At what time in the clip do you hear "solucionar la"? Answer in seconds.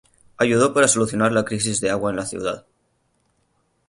0.87-1.45